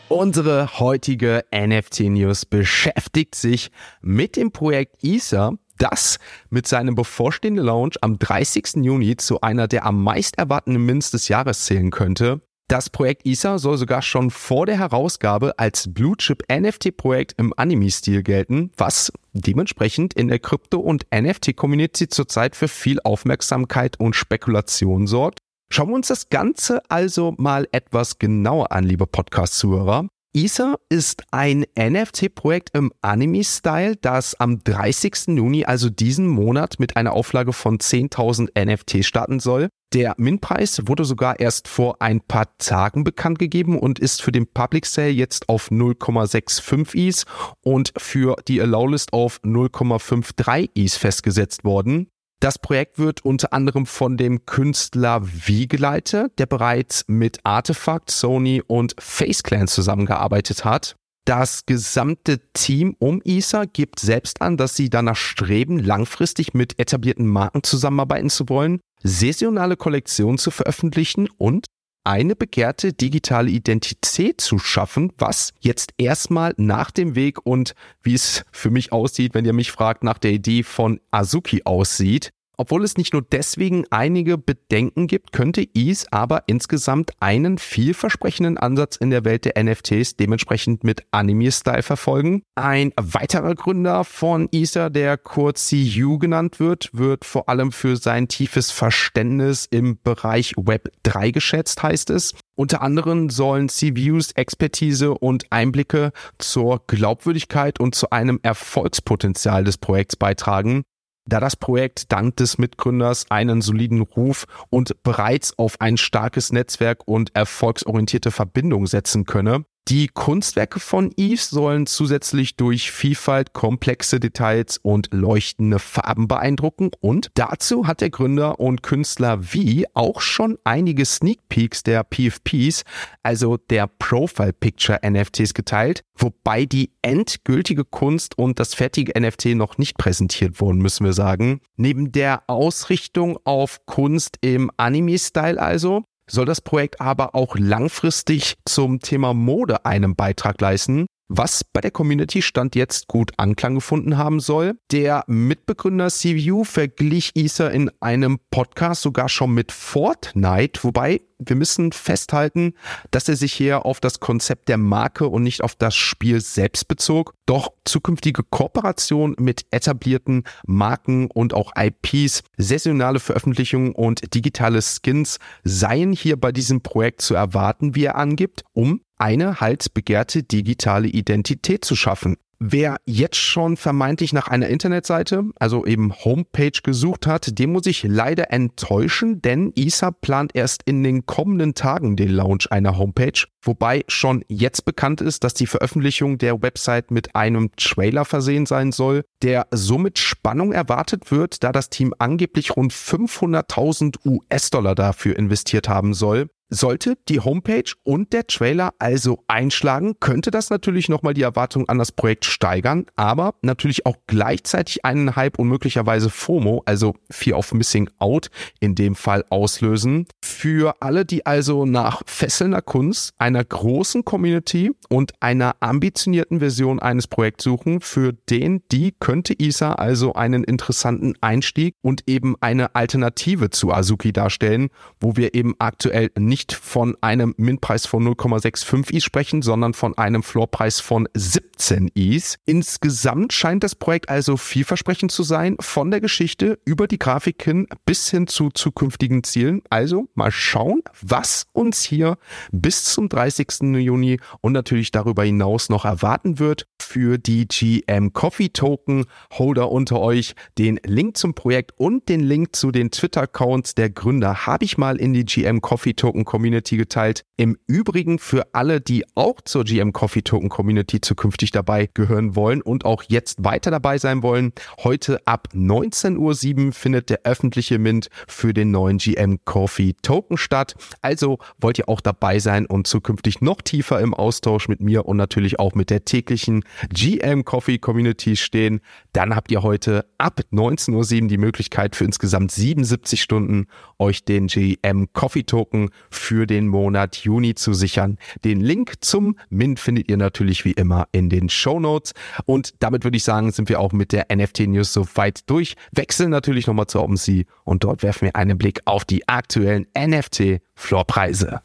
Unsere 0.08 0.80
heutige 0.80 1.46
NFT-News 1.54 2.46
beschäftigt 2.46 3.34
sich 3.34 3.72
mit 4.02 4.36
dem 4.36 4.52
Projekt 4.52 5.04
Ether, 5.04 5.58
das 5.80 6.20
mit 6.50 6.68
seinem 6.68 6.94
bevorstehenden 6.94 7.66
Launch 7.66 7.98
am 8.02 8.20
30. 8.20 8.84
Juni 8.84 9.18
zu 9.18 9.42
einer 9.42 9.68
der 9.68 9.86
am 9.86 10.04
meist 10.04 10.38
erwartenden 10.38 10.86
Mints 10.86 11.12
des 11.12 11.28
Jahres 11.28 11.66
zählen 11.66 11.90
könnte. 11.90 12.42
Das 12.68 12.90
Projekt 12.90 13.26
Ether 13.26 13.60
soll 13.60 13.78
sogar 13.78 14.02
schon 14.02 14.32
vor 14.32 14.66
der 14.66 14.78
Herausgabe 14.78 15.58
als 15.58 15.92
Blue 15.94 16.16
Chip 16.18 16.44
NFT-Projekt 16.52 17.34
im 17.38 17.54
Anime-Stil 17.56 18.24
gelten, 18.24 18.72
was 18.78 19.12
dementsprechend 19.42 20.14
in 20.14 20.28
der 20.28 20.40
Krypto- 20.40 20.80
und 20.80 21.06
NFT-Community 21.14 22.08
zurzeit 22.08 22.56
für 22.56 22.68
viel 22.68 23.00
Aufmerksamkeit 23.04 24.00
und 24.00 24.16
Spekulation 24.16 25.08
sorgt. 25.08 25.40
Schauen 25.70 25.90
wir 25.90 25.96
uns 25.96 26.08
das 26.08 26.30
Ganze 26.30 26.82
also 26.90 27.34
mal 27.38 27.68
etwas 27.72 28.20
genauer 28.20 28.72
an, 28.72 28.84
liebe 28.84 29.08
Podcast-Zuhörer. 29.08 30.08
Ether 30.36 30.82
ist 30.90 31.24
ein 31.32 31.66
NFT-Projekt 31.80 32.72
im 32.76 32.92
Anime-Style, 33.02 33.96
das 33.96 34.36
am 34.36 34.62
30. 34.62 35.28
Juni, 35.28 35.64
also 35.64 35.90
diesen 35.90 36.28
Monat, 36.28 36.78
mit 36.78 36.98
einer 36.98 37.14
Auflage 37.14 37.54
von 37.54 37.78
10.000 37.78 38.50
NFT 38.62 39.06
starten 39.06 39.40
soll. 39.40 39.70
Der 39.94 40.14
Min-Preis 40.18 40.82
wurde 40.88 41.06
sogar 41.06 41.40
erst 41.40 41.70
vor 41.70 42.02
ein 42.02 42.20
paar 42.20 42.50
Tagen 42.58 43.06
bekannt 43.06 43.40
gegeben 43.40 43.80
und 43.80 43.98
ist 43.98 44.22
für 44.22 44.34
den 44.34 44.46
Public 44.46 44.86
Sale 44.86 45.08
jetzt 45.08 45.48
auf 45.48 45.72
0,65 45.72 46.98
ETH 46.98 47.24
und 47.62 47.94
für 47.98 48.36
die 48.46 48.60
Allow-List 48.60 49.14
auf 49.14 49.40
0,53 49.42 50.72
ETH 50.76 50.92
festgesetzt 50.96 51.64
worden. 51.64 52.10
Das 52.46 52.60
Projekt 52.60 53.00
wird 53.00 53.26
unter 53.26 53.54
anderem 53.54 53.88
von 53.88 54.18
dem 54.18 54.46
Künstler 54.46 55.24
V 55.24 55.66
geleitet, 55.68 56.34
der 56.38 56.46
bereits 56.46 57.04
mit 57.08 57.40
Artefact, 57.44 58.12
Sony 58.12 58.62
und 58.62 58.94
FaceClan 59.00 59.68
zusammengearbeitet 59.68 60.64
hat. 60.64 60.96
Das 61.26 61.66
gesamte 61.66 62.40
Team 62.54 62.96
um 63.00 63.20
Ether 63.26 63.66
gibt 63.66 64.00
selbst 64.00 64.44
an, 64.44 64.58
dass 64.58 64.76
sie 64.76 64.92
danach 64.92 65.16
streben, 65.16 65.80
langfristig 65.80 66.54
mit 66.54 66.78
etablierten 66.78 67.26
Marken 67.26 67.64
zusammenarbeiten 67.64 68.30
zu 68.30 68.48
wollen, 68.48 68.80
saisonale 69.02 69.76
Kollektionen 69.76 70.38
zu 70.38 70.52
veröffentlichen 70.52 71.28
und 71.40 71.66
eine 72.06 72.36
begehrte 72.36 72.94
digitale 72.94 73.50
Identität 73.50 74.40
zu 74.40 74.60
schaffen, 74.60 75.12
was 75.18 75.54
jetzt 75.60 75.94
erstmal 75.98 76.54
nach 76.58 76.92
dem 76.92 77.16
Weg 77.16 77.46
und 77.46 77.74
wie 78.04 78.14
es 78.14 78.46
für 78.52 78.70
mich 78.70 78.92
aussieht, 78.92 79.34
wenn 79.34 79.46
ihr 79.46 79.54
mich 79.54 79.72
fragt, 79.72 80.04
nach 80.04 80.20
der 80.20 80.32
Idee 80.32 80.64
von 80.64 81.00
Azuki 81.12 81.64
aussieht. 81.66 82.32
Obwohl 82.58 82.84
es 82.84 82.98
nicht 82.98 83.14
nur 83.14 83.22
deswegen 83.22 83.86
einige 83.90 84.38
Bedenken 84.38 85.08
gibt, 85.08 85.32
könnte 85.32 85.68
ETH 85.74 86.06
aber 86.12 86.44
insgesamt 86.48 87.12
einen 87.20 87.58
vielversprechenden 87.58 88.58
Ansatz 88.58 88.96
in 88.96 89.10
der 89.10 89.26
Welt 89.26 89.46
der 89.46 89.62
NFTs 89.62 90.16
dementsprechend 90.16 90.84
mit 90.84 91.04
Anime-Style 91.12 91.84
verfolgen. 91.84 92.44
Ein 92.56 92.92
weiterer 92.96 93.56
Gründer 93.56 94.04
von 94.04 94.50
Ether, 94.52 94.90
der 94.90 95.18
kurz 95.18 95.70
CU 95.70 96.18
genannt 96.18 96.60
wird, 96.60 96.90
wird 96.94 97.26
vor 97.26 97.50
allem 97.50 97.72
für 97.72 97.98
sein 97.98 98.28
tiefes 98.28 98.72
Verständnis 98.72 99.68
im 99.70 100.00
Bereich 100.02 100.54
Web 100.58 100.90
3 101.04 101.32
geschätzt, 101.32 101.84
heißt 101.84 102.10
es. 102.10 102.34
Unter 102.56 102.82
anderem 102.82 103.30
sollen 103.30 103.68
CVUs 103.68 104.32
Expertise 104.32 105.14
und 105.14 105.52
Einblicke 105.52 106.14
zur 106.38 106.82
Glaubwürdigkeit 106.88 107.80
und 107.82 107.96
zu 107.96 108.12
einem 108.12 108.40
Erfolgspotenzial 108.44 109.66
des 109.66 109.78
Projekts 109.78 110.16
beitragen 110.16 110.84
da 111.26 111.40
das 111.40 111.56
Projekt 111.56 112.12
dank 112.12 112.38
des 112.38 112.58
Mitgründers 112.58 113.30
einen 113.30 113.62
soliden 113.62 114.02
Ruf 114.02 114.46
und 114.70 115.04
bereits 115.04 115.58
auf 115.58 115.82
ein 115.82 115.98
starkes 115.98 116.52
Netzwerk 116.52 117.08
und 117.08 117.36
erfolgsorientierte 117.36 118.32
Verbindung 118.32 118.88
setzen 118.88 119.26
könne. 119.26 119.66
Die 119.88 120.08
Kunstwerke 120.08 120.80
von 120.80 121.12
Yves 121.16 121.52
sollen 121.52 121.86
zusätzlich 121.86 122.56
durch 122.56 122.92
Vielfalt, 122.92 123.54
komplexe 123.54 124.20
Details 124.20 124.80
und 124.80 125.10
leuchtende 125.14 125.78
Farben 125.78 126.28
beeindrucken 126.28 126.90
und 127.02 127.30
dazu 127.36 127.86
hat 127.86 128.02
der 128.02 128.10
Gründer 128.10 128.60
und 128.60 128.82
Künstler 128.82 129.44
V 129.44 129.84
auch 129.94 130.22
schon 130.22 130.58
einige 130.64 131.06
Sneak 131.06 131.48
Peeks 131.50 131.84
der 131.84 132.04
PFPs, 132.04 132.84
also 133.22 133.58
der 133.58 133.86
Profile 133.86 134.54
Picture 134.54 135.00
NFTs 135.08 135.54
geteilt, 135.54 136.02
wobei 136.16 136.66
die 136.66 136.90
endgültige 137.04 137.86
Kunst 137.86 138.40
und 138.40 138.60
das 138.60 138.74
fertige 138.74 139.14
NFT 139.20 139.54
noch 139.54 139.78
nicht 139.78 140.00
präsentiert 140.00 140.60
wurden, 140.62 140.80
müssen 140.80 141.06
wir 141.06 141.14
sagen. 141.14 141.62
Neben 141.76 142.12
der 142.12 142.42
Ausrichtung 142.48 143.38
auf 143.44 143.86
Kunst 143.86 144.40
im 144.42 144.72
Anime-Style 144.78 145.62
also, 145.62 146.06
soll 146.30 146.46
das 146.46 146.62
Projekt 146.62 147.02
aber 147.02 147.36
auch 147.36 147.56
langfristig 147.56 148.56
zum 148.66 149.00
Thema 149.00 149.34
Mode 149.34 149.86
einen 149.86 150.16
Beitrag 150.16 150.60
leisten, 150.62 151.08
was 151.28 151.64
bei 151.64 151.82
der 151.82 151.92
Community 151.92 152.42
Stand 152.42 152.76
jetzt 152.76 153.08
gut 153.08 153.32
Anklang 153.38 153.76
gefunden 153.76 154.18
haben 154.18 154.40
soll. 154.40 154.78
Der 154.92 155.24
Mitbegründer 155.28 156.10
CVU 156.10 156.64
verglich 156.64 157.32
Ether 157.36 157.72
in 157.72 157.92
einem 158.00 158.40
Podcast 158.52 159.02
sogar 159.02 159.30
schon 159.30 159.54
mit 159.54 159.72
Fortnite, 159.72 160.84
wobei 160.84 161.22
wir 161.38 161.56
müssen 161.56 161.92
festhalten, 161.92 162.74
dass 163.12 163.28
er 163.28 163.36
sich 163.36 163.54
hier 163.54 163.86
auf 163.86 164.00
das 164.00 164.20
Konzept 164.20 164.70
der 164.70 164.78
Marke 164.78 165.28
und 165.28 165.44
nicht 165.44 165.62
auf 165.62 165.76
das 165.76 165.96
Spiel 165.96 166.40
selbst 166.40 166.88
bezog. 166.88 167.34
Doch 167.46 167.74
zukünftige 167.84 168.44
Kooperation 168.44 169.36
mit 169.38 169.66
etablierten 169.72 170.44
Marken 170.66 171.30
und 171.30 171.54
auch 171.54 171.74
IPs, 171.78 172.44
saisonale 172.58 173.20
Veröffentlichungen 173.20 173.94
und 173.94 174.34
digitale 174.34 174.82
Skins 174.82 175.40
seien 175.64 176.14
hier 176.14 176.40
bei 176.40 176.52
diesem 176.52 176.82
Projekt 176.82 177.22
zu 177.22 177.36
erwarten, 177.36 177.96
wie 177.96 178.06
er 178.06 178.16
angibt, 178.16 178.64
um 178.74 179.02
eine 179.18 179.60
halt 179.60 179.94
begehrte 179.94 180.44
digitale 180.44 181.08
Identität 181.08 181.86
zu 181.86 181.96
schaffen. 181.96 182.38
Wer 182.60 182.98
jetzt 183.06 183.36
schon 183.36 183.76
vermeintlich 183.76 184.32
nach 184.32 184.48
einer 184.48 184.70
Internetseite, 184.70 185.44
also 185.60 185.86
eben 185.86 186.14
Homepage 186.14 186.80
gesucht 186.82 187.28
hat, 187.28 187.60
dem 187.60 187.74
muss 187.74 187.86
ich 187.86 188.04
leider 188.04 188.52
enttäuschen, 188.52 189.42
denn 189.42 189.74
ISA 189.76 190.12
plant 190.12 190.56
erst 190.56 190.84
in 190.86 191.04
den 191.04 191.26
kommenden 191.26 191.76
Tagen 191.76 192.16
den 192.16 192.30
Launch 192.30 192.72
einer 192.72 192.98
Homepage, 192.98 193.44
wobei 193.62 194.06
schon 194.08 194.46
jetzt 194.48 194.86
bekannt 194.86 195.20
ist, 195.20 195.44
dass 195.44 195.54
die 195.54 195.68
Veröffentlichung 195.68 196.38
der 196.38 196.62
Website 196.62 197.12
mit 197.12 197.36
einem 197.36 197.72
Trailer 197.76 198.24
versehen 198.24 198.66
sein 198.66 198.94
soll, 198.94 199.26
der 199.42 199.68
somit 199.72 200.18
Spannung 200.18 200.72
erwartet 200.72 201.32
wird, 201.32 201.62
da 201.62 201.74
das 201.74 201.90
Team 201.90 202.14
angeblich 202.20 202.78
rund 202.78 202.94
500.000 202.94 204.26
US-Dollar 204.26 204.96
dafür 204.96 205.38
investiert 205.38 205.90
haben 205.90 206.14
soll. 206.14 206.48
Sollte 206.70 207.16
die 207.30 207.40
Homepage 207.40 207.92
und 208.04 208.34
der 208.34 208.48
Trailer 208.48 208.94
also 208.98 209.44
einschlagen, 209.48 210.16
könnte 210.20 210.50
das 210.50 210.72
natürlich 210.72 211.10
nochmal 211.10 211.36
die 211.36 211.44
Erwartung 211.44 211.88
an 211.88 212.00
das 212.00 212.12
Projekt 212.12 212.46
steigern, 212.46 213.06
aber 213.16 213.54
natürlich 213.62 214.08
auch 214.08 214.16
gleichzeitig 214.26 215.06
einen 215.06 215.36
Hype 215.36 215.60
und 215.60 215.68
möglicherweise 215.68 216.32
FOMO, 216.32 216.82
also 216.86 217.14
Fear 217.30 217.60
of 217.60 217.72
Missing 217.74 218.10
Out 218.18 218.50
in 218.80 218.96
dem 218.96 219.14
Fall 219.14 219.46
auslösen. 219.52 220.26
Für 220.44 220.96
alle, 221.02 221.24
die 221.24 221.46
also 221.46 221.86
nach 221.86 222.24
fesselnder 222.26 222.82
Kunst, 222.82 223.34
einer 223.38 223.64
großen 223.64 224.26
Community 224.26 224.92
und 225.10 225.34
einer 225.42 225.76
ambitionierten 225.82 226.60
Version 226.60 227.00
eines 227.00 227.28
Projekts 227.28 227.64
suchen, 227.64 228.02
für 228.02 228.34
den, 228.34 228.82
die 228.92 229.14
könnte 229.20 229.54
ISA 229.62 229.94
also 229.94 230.34
einen 230.34 230.64
interessanten 230.64 231.36
Einstieg 231.42 231.96
und 232.02 232.24
eben 232.26 232.56
eine 232.60 232.96
Alternative 232.96 233.70
zu 233.70 233.94
Azuki 233.94 234.34
darstellen, 234.34 234.90
wo 235.20 235.36
wir 235.36 235.54
eben 235.54 235.76
aktuell 235.78 236.32
nicht 236.38 236.55
nicht 236.56 236.72
von 236.72 237.18
einem 237.20 237.54
Min-Preis 237.58 238.06
von 238.06 238.26
0,65 238.26 239.14
ETH 239.14 239.24
sprechen, 239.24 239.62
sondern 239.62 239.94
von 239.94 240.18
einem 240.18 240.42
Floorpreis 240.42 241.02
von 241.02 241.28
17 241.34 242.12
ETH. 242.16 242.56
Insgesamt 242.64 243.52
scheint 243.52 243.84
das 243.84 243.94
Projekt 243.94 244.30
also 244.30 244.56
vielversprechend 244.56 245.34
zu 245.34 245.44
sein, 245.44 245.76
von 245.82 246.12
der 246.12 246.22
Geschichte 246.22 246.80
über 246.86 247.10
die 247.10 247.20
Grafik 247.20 247.62
hin 247.62 247.88
bis 248.06 248.30
hin 248.30 248.48
zu 248.48 248.70
zukünftigen 248.70 249.44
Zielen. 249.44 249.82
Also 249.90 250.30
mal 250.34 250.50
schauen, 250.50 251.02
was 251.22 251.68
uns 251.74 252.04
hier 252.04 252.38
bis 252.72 253.04
zum 253.04 253.28
30. 253.28 253.98
Juni 253.98 254.40
und 254.62 254.72
natürlich 254.72 255.12
darüber 255.12 255.44
hinaus 255.44 255.90
noch 255.90 256.06
erwarten 256.06 256.58
wird 256.58 256.88
für 257.02 257.38
die 257.38 257.68
GM 257.68 258.32
Coffee 258.32 258.70
Token 258.70 259.26
Holder 259.52 259.92
unter 259.92 260.22
euch. 260.22 260.56
Den 260.78 261.02
Link 261.04 261.36
zum 261.36 261.54
Projekt 261.54 261.92
und 261.98 262.30
den 262.30 262.40
Link 262.40 262.78
zu 262.78 262.92
den 262.92 263.12
Twitter-Accounts 263.12 263.96
der 263.96 264.10
Gründer 264.10 264.66
habe 264.66 264.86
ich 264.86 264.98
mal 264.98 265.18
in 265.18 265.34
die 265.34 265.44
GM 265.44 265.82
Coffee 265.82 266.14
Token 266.14 266.45
Community 266.46 266.98
geteilt. 266.98 267.44
Im 267.58 267.78
Übrigen 267.88 268.40
für 268.40 268.68
alle, 268.74 269.02
die 269.02 269.26
auch 269.36 269.62
zur 269.62 269.84
GM 269.84 270.14
Coffee 270.14 270.42
Token 270.42 270.70
Community 270.70 271.22
zukünftig 271.22 271.72
dabei 271.72 272.10
gehören 272.14 272.56
wollen 272.56 272.82
und 272.82 273.06
auch 273.06 273.24
jetzt 273.28 273.64
weiter 273.64 273.92
dabei 273.92 274.18
sein 274.18 274.44
wollen, 274.44 274.74
heute 275.04 275.46
ab 275.46 275.68
19.07 275.74 276.88
Uhr 276.88 276.94
findet 276.94 277.30
der 277.30 277.42
öffentliche 277.44 278.00
Mint 278.00 278.30
für 278.48 278.74
den 278.74 278.92
neuen 278.92 279.18
GM 279.18 279.60
Coffee 279.66 280.16
Token 280.22 280.58
statt. 280.58 280.96
Also 281.22 281.60
wollt 281.80 281.98
ihr 281.98 282.10
auch 282.10 282.22
dabei 282.22 282.60
sein 282.60 282.86
und 282.86 283.08
zukünftig 283.08 283.62
noch 283.62 283.82
tiefer 283.82 284.20
im 284.22 284.34
Austausch 284.34 284.88
mit 284.88 285.02
mir 285.02 285.26
und 285.26 285.38
natürlich 285.38 285.80
auch 285.80 285.96
mit 285.96 286.10
der 286.10 286.26
täglichen 286.26 286.84
GM 287.10 287.66
Coffee 287.66 287.98
Community 287.98 288.56
stehen, 288.56 289.02
dann 289.34 289.56
habt 289.56 289.72
ihr 289.72 289.84
heute 289.84 290.26
ab 290.38 290.62
19.07 290.72 291.42
Uhr 291.44 291.48
die 291.48 291.58
Möglichkeit 291.58 292.16
für 292.16 292.26
insgesamt 292.26 292.72
77 292.72 293.42
Stunden 293.42 293.88
euch 294.20 294.46
den 294.46 294.68
GM 294.68 295.32
Coffee 295.34 295.64
Token 295.64 296.10
für 296.36 296.68
den 296.68 296.88
Monat 296.88 297.38
Juni 297.38 297.76
zu 297.76 297.94
sichern. 297.94 298.38
Den 298.64 298.82
Link 298.82 299.14
zum 299.22 299.58
Mint 299.70 300.00
findet 300.00 300.30
ihr 300.30 300.38
natürlich 300.38 300.86
wie 300.86 300.92
immer 300.92 301.28
in 301.32 301.50
den 301.50 301.70
Show 301.70 302.00
Notes. 302.00 302.34
Und 302.66 302.94
damit 303.00 303.24
würde 303.24 303.38
ich 303.38 303.44
sagen, 303.44 303.72
sind 303.72 303.90
wir 303.90 304.00
auch 304.00 304.12
mit 304.12 304.32
der 304.32 304.48
NFT 304.54 304.82
News 304.88 305.14
soweit 305.14 305.70
durch. 305.70 305.96
Wechseln 306.12 306.50
natürlich 306.50 306.88
nochmal 306.88 307.08
zur 307.08 307.24
OpenSea 307.24 307.64
und 307.84 308.04
dort 308.04 308.24
werfen 308.24 308.46
wir 308.46 308.56
einen 308.56 308.78
Blick 308.78 309.02
auf 309.06 309.26
die 309.26 309.48
aktuellen 309.48 310.08
NFT 310.18 310.82
Floorpreise. 310.96 311.82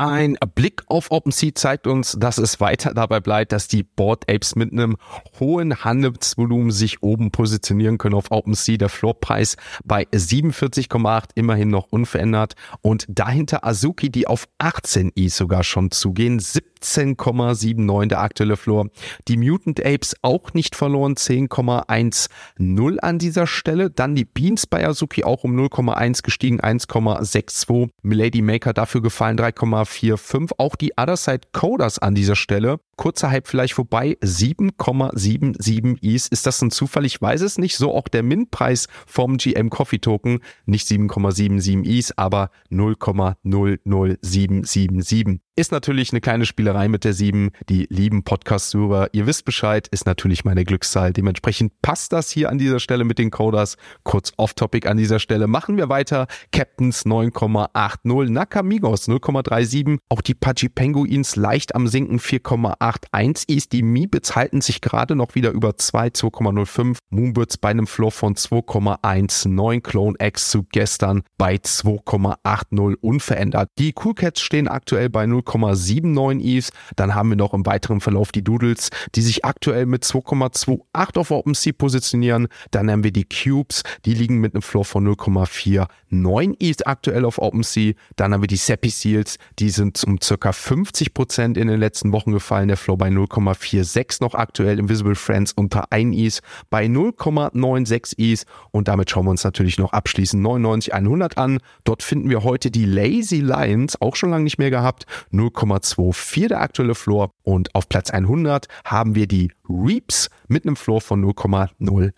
Ein 0.00 0.38
Blick 0.54 0.84
auf 0.86 1.10
OpenSea 1.10 1.56
zeigt 1.56 1.88
uns, 1.88 2.16
dass 2.20 2.38
es 2.38 2.60
weiter 2.60 2.94
dabei 2.94 3.18
bleibt, 3.18 3.50
dass 3.50 3.66
die 3.66 3.82
Board 3.82 4.30
Apes 4.30 4.54
mit 4.54 4.70
einem 4.70 4.96
hohen 5.40 5.82
Handelsvolumen 5.82 6.70
sich 6.70 7.02
oben 7.02 7.32
positionieren 7.32 7.98
können 7.98 8.14
auf 8.14 8.30
OpenSea. 8.30 8.76
Der 8.76 8.90
Floorpreis 8.90 9.56
bei 9.84 10.04
47,8 10.04 11.30
immerhin 11.34 11.70
noch 11.70 11.88
unverändert 11.90 12.54
und 12.80 13.06
dahinter 13.08 13.66
Azuki, 13.66 14.08
die 14.08 14.28
auf 14.28 14.46
18 14.58 15.10
i 15.16 15.28
sogar 15.30 15.64
schon 15.64 15.90
zugehen. 15.90 16.38
17,79 16.38 18.06
der 18.06 18.20
aktuelle 18.20 18.56
Floor. 18.56 18.90
Die 19.26 19.36
Mutant 19.36 19.84
Apes 19.84 20.14
auch 20.22 20.54
nicht 20.54 20.76
verloren, 20.76 21.16
10,10 21.16 22.98
an 23.00 23.18
dieser 23.18 23.48
Stelle. 23.48 23.90
Dann 23.90 24.14
die 24.14 24.24
Beans 24.24 24.68
bei 24.68 24.86
Azuki 24.86 25.24
auch 25.24 25.42
um 25.42 25.58
0,1 25.58 26.22
gestiegen, 26.22 26.60
1,62. 26.60 27.88
Milady 28.02 28.42
Maker 28.42 28.72
dafür 28.72 29.02
gefallen, 29.02 29.36
3,4 29.36 29.87
4,45. 29.88 30.52
Auch 30.58 30.76
die 30.76 30.92
Other 30.96 31.16
Side 31.16 31.48
Coders 31.52 31.98
an 31.98 32.14
dieser 32.14 32.36
Stelle. 32.36 32.78
Kurzer 32.96 33.30
Hype 33.30 33.48
vielleicht 33.48 33.74
vorbei. 33.74 34.16
7,77 34.22 36.00
Is. 36.02 36.28
Ist 36.28 36.46
das 36.46 36.62
ein 36.62 36.70
Zufall? 36.70 37.04
Ich 37.04 37.20
weiß 37.20 37.40
es 37.40 37.58
nicht. 37.58 37.76
So 37.76 37.92
auch 37.94 38.06
der 38.08 38.22
Min-Preis 38.22 38.86
vom 39.06 39.38
GM 39.38 39.70
Coffee 39.70 39.98
Token. 39.98 40.38
Nicht 40.66 40.86
7,77 40.88 41.84
Is, 41.84 42.16
aber 42.16 42.50
0,00777. 42.70 45.40
Ist 45.58 45.72
natürlich 45.72 46.12
eine 46.12 46.20
kleine 46.20 46.46
Spielerei 46.46 46.86
mit 46.86 47.02
der 47.02 47.14
7. 47.14 47.50
Die 47.68 47.88
lieben 47.90 48.22
Podcast-Hörer, 48.22 49.08
ihr 49.10 49.26
wisst 49.26 49.44
Bescheid, 49.44 49.88
ist 49.88 50.06
natürlich 50.06 50.44
meine 50.44 50.64
Glückszahl. 50.64 51.12
Dementsprechend 51.12 51.82
passt 51.82 52.12
das 52.12 52.30
hier 52.30 52.48
an 52.48 52.58
dieser 52.58 52.78
Stelle 52.78 53.02
mit 53.02 53.18
den 53.18 53.32
Coders. 53.32 53.76
Kurz 54.04 54.32
off-topic 54.36 54.88
an 54.88 54.98
dieser 54.98 55.18
Stelle. 55.18 55.48
Machen 55.48 55.76
wir 55.76 55.88
weiter. 55.88 56.28
Captains 56.52 57.04
9,80, 57.04 58.30
Nakamigos 58.30 59.08
0,37. 59.08 59.98
Auch 60.08 60.20
die 60.20 60.34
Pachi 60.34 60.68
Penguins 60.68 61.34
leicht 61.34 61.74
am 61.74 61.88
Sinken 61.88 62.20
4,81 62.20 63.48
ist. 63.48 63.72
Die 63.72 63.82
Miebits 63.82 64.36
halten 64.36 64.60
sich 64.60 64.80
gerade 64.80 65.16
noch 65.16 65.34
wieder 65.34 65.50
über 65.50 65.76
2, 65.76 66.10
2,05. 66.10 66.98
Moonbirds 67.10 67.56
bei 67.56 67.70
einem 67.70 67.88
Floor 67.88 68.12
von 68.12 68.36
2,19. 68.36 69.80
Clone 69.80 70.14
X 70.20 70.50
zu 70.50 70.62
gestern 70.70 71.24
bei 71.36 71.56
2,80 71.56 72.94
unverändert. 73.00 73.70
Die 73.80 73.92
Cool 74.04 74.14
Cats 74.14 74.40
stehen 74.40 74.68
aktuell 74.68 75.10
bei 75.10 75.26
0, 75.26 75.47
2,79 75.48 76.40
Eves. 76.40 76.70
Dann 76.96 77.14
haben 77.14 77.30
wir 77.30 77.36
noch 77.36 77.54
im 77.54 77.64
weiteren 77.66 78.00
Verlauf 78.00 78.32
die 78.32 78.44
Doodles, 78.44 78.90
die 79.14 79.22
sich 79.22 79.44
aktuell 79.44 79.86
mit 79.86 80.04
2,28 80.04 81.18
auf 81.18 81.30
OpenSea 81.30 81.72
positionieren. 81.76 82.48
Dann 82.70 82.90
haben 82.90 83.04
wir 83.04 83.12
die 83.12 83.24
Cubes, 83.24 83.82
die 84.04 84.14
liegen 84.14 84.38
mit 84.38 84.54
einem 84.54 84.62
Floor 84.62 84.84
von 84.84 85.06
0,49 85.06 86.56
Eves 86.60 86.82
aktuell 86.82 87.24
auf 87.24 87.38
OpenSea. 87.38 87.94
Dann 88.16 88.32
haben 88.32 88.42
wir 88.42 88.48
die 88.48 88.56
Seppi 88.56 88.90
Seals, 88.90 89.38
die 89.58 89.70
sind 89.70 90.02
um 90.04 90.20
circa 90.20 90.52
50 90.52 91.14
Prozent 91.14 91.56
in 91.56 91.68
den 91.68 91.80
letzten 91.80 92.12
Wochen 92.12 92.32
gefallen. 92.32 92.68
Der 92.68 92.76
Floor 92.76 92.98
bei 92.98 93.08
0,46 93.08 94.18
noch 94.20 94.34
aktuell. 94.34 94.78
Invisible 94.78 95.14
Friends 95.14 95.52
unter 95.52 95.90
1 95.92 96.14
Ease 96.14 96.40
bei 96.70 96.86
0,96 96.86 98.18
Ease. 98.18 98.44
Und 98.70 98.88
damit 98.88 99.10
schauen 99.10 99.26
wir 99.26 99.30
uns 99.30 99.44
natürlich 99.44 99.78
noch 99.78 99.92
abschließend 99.92 100.42
99 100.42 100.94
100 100.94 101.38
an. 101.38 101.58
Dort 101.84 102.02
finden 102.02 102.30
wir 102.30 102.42
heute 102.44 102.70
die 102.70 102.84
Lazy 102.84 103.40
Lions, 103.40 104.00
auch 104.00 104.16
schon 104.16 104.30
lange 104.30 104.44
nicht 104.44 104.58
mehr 104.58 104.70
gehabt, 104.70 105.06
0,24 105.38 106.48
der 106.48 106.60
aktuelle 106.60 106.94
Floor 106.94 107.30
und 107.42 107.74
auf 107.74 107.88
Platz 107.88 108.10
100 108.10 108.68
haben 108.84 109.14
wir 109.14 109.26
die 109.26 109.52
Reaps 109.68 110.30
mit 110.48 110.66
einem 110.66 110.76
Floor 110.76 111.00
von 111.00 111.24
0,08 111.24 112.12